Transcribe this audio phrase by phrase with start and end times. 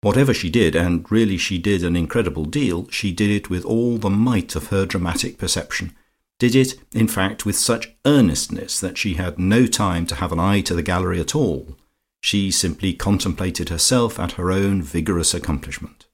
[0.00, 3.98] Whatever she did, and really she did an incredible deal, she did it with all
[3.98, 5.96] the might of her dramatic perception,
[6.38, 10.38] did it, in fact, with such earnestness that she had no time to have an
[10.38, 11.76] eye to the gallery at all:
[12.20, 16.06] she simply contemplated herself at her own vigorous accomplishment.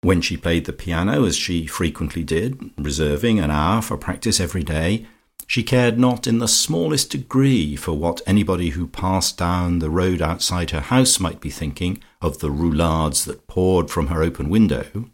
[0.00, 4.62] When she played the piano, as she frequently did, reserving an hour for practice every
[4.62, 5.06] day,
[5.46, 10.20] she cared not in the smallest degree for what anybody who passed down the road
[10.20, 15.08] outside her house might be thinking of the roulades that poured from her open window.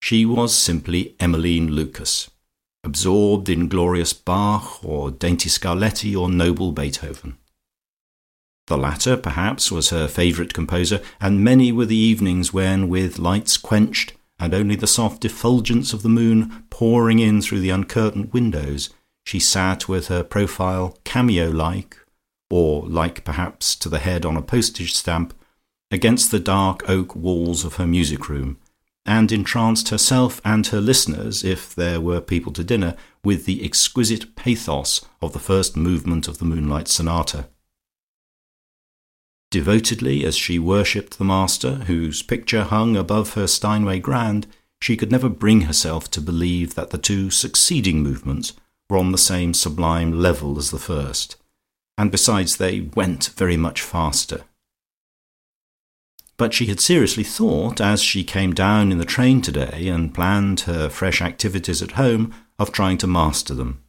[0.00, 2.30] She was simply Emmeline Lucas,
[2.84, 7.38] absorbed in glorious Bach or dainty Scarlatti or noble Beethoven.
[8.66, 13.56] The latter, perhaps, was her favourite composer, and many were the evenings when, with lights
[13.58, 18.90] quenched, and only the soft effulgence of the moon pouring in through the uncurtained windows,
[19.24, 21.96] she sat with her profile cameo like,
[22.50, 25.34] or like perhaps to the head on a postage stamp,
[25.90, 28.58] against the dark oak walls of her music room,
[29.06, 34.36] and entranced herself and her listeners, if there were people to dinner, with the exquisite
[34.36, 37.48] pathos of the first movement of the Moonlight Sonata.
[39.50, 44.46] Devotedly as she worshipped the master, whose picture hung above her Steinway grand,
[44.80, 48.52] she could never bring herself to believe that the two succeeding movements
[48.94, 51.34] were on the same sublime level as the first,
[51.98, 54.42] and besides they went very much faster.
[56.36, 60.60] But she had seriously thought, as she came down in the train today, and planned
[60.60, 63.82] her fresh activities at home, of trying to master them,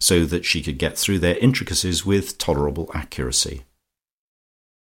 [0.00, 3.64] so that she could get through their intricacies with tolerable accuracy.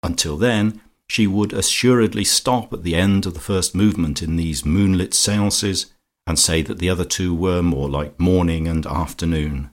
[0.04, 4.64] Until then she would assuredly stop at the end of the first movement in these
[4.64, 5.86] moonlit seances
[6.28, 9.70] and say that the other two were more like morning and afternoon.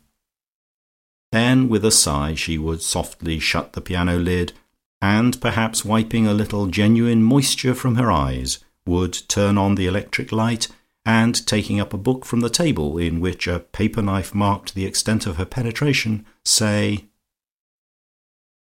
[1.34, 4.54] Then with a sigh she would softly shut the piano lid,
[5.02, 10.32] and perhaps wiping a little genuine moisture from her eyes, would turn on the electric
[10.32, 10.70] light,
[11.06, 14.86] and taking up a book from the table in which a paper knife marked the
[14.86, 17.10] extent of her penetration, say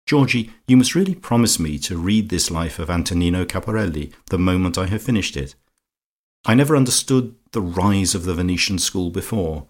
[0.07, 4.77] "Georgie, you must really promise me to read this life of Antonino Caporelli the moment
[4.77, 5.55] I have finished it.
[6.45, 9.67] I never understood the rise of the Venetian school before.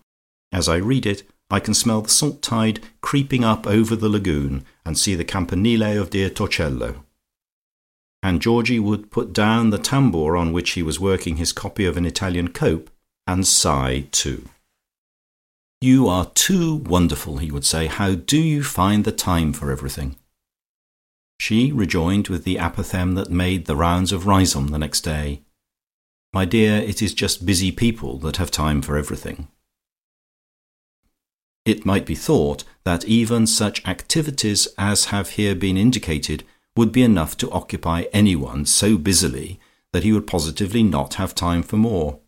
[0.50, 4.64] As I read it, I can smell the salt tide creeping up over the lagoon,
[4.84, 7.04] and see the campanile of dear Torcello."
[8.24, 11.96] And Georgie would put down the tambour on which he was working his copy of
[11.96, 12.90] an Italian cope,
[13.24, 14.48] and sigh too.
[15.80, 17.86] "You are too wonderful," he would say.
[17.86, 20.16] "How do you find the time for everything?"
[21.38, 25.42] She rejoined with the apothegm that made the rounds of Riseholme the next day.
[26.32, 29.48] My dear, it is just busy people that have time for everything."
[31.64, 36.44] It might be thought that even such activities as have here been indicated
[36.76, 39.58] would be enough to occupy anyone so busily
[39.92, 42.20] that he would positively not have time for more.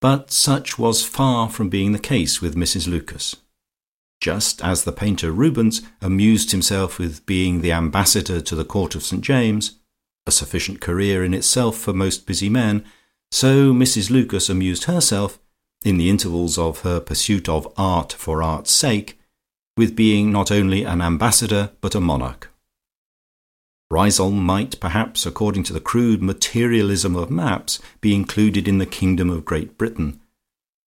[0.00, 3.36] But such was far from being the case with Mrs Lucas.
[4.20, 9.02] Just as the painter Rubens amused himself with being the ambassador to the court of
[9.02, 9.72] St James,
[10.26, 12.84] a sufficient career in itself for most busy men,
[13.30, 15.38] so Mrs Lucas amused herself,
[15.84, 19.18] in the intervals of her pursuit of art for art's sake,
[19.76, 22.50] with being not only an ambassador but a monarch.
[23.90, 29.30] Riseholme might perhaps, according to the crude materialism of maps, be included in the kingdom
[29.30, 30.20] of Great Britain,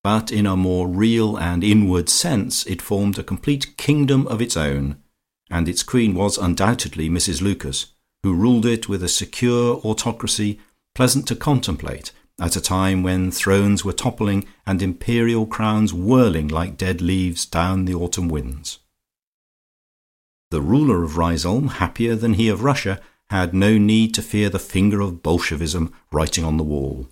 [0.04, 4.58] but in a more real and inward sense it formed a complete kingdom of its
[4.58, 4.98] own,
[5.50, 7.88] and its queen was undoubtedly Mrs Lucas
[8.24, 10.60] who ruled it with a secure autocracy
[10.94, 16.78] pleasant to contemplate at a time when thrones were toppling and imperial crowns whirling like
[16.78, 18.80] dead leaves down the autumn winds.
[20.52, 23.00] The ruler of Riseholme, happier than he of Russia,
[23.30, 27.08] had no need to fear the finger of Bolshevism writing on the wall,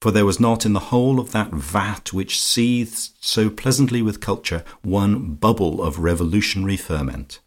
[0.00, 4.20] for there was not in the whole of that vat which seethed so pleasantly with
[4.20, 7.40] culture one bubble of revolutionary ferment.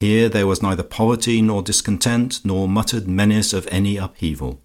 [0.00, 4.62] Here there was neither poverty nor discontent, nor muttered menace of any upheaval.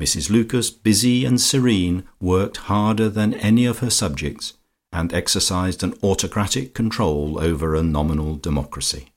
[0.00, 4.54] Mrs Lucas, busy and serene, worked harder than any of her subjects,
[4.92, 9.11] and exercised an autocratic control over a nominal democracy.